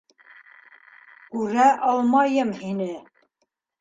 Күрә 1.35 1.67
алмайым 1.91 2.55
һине! 2.63 2.89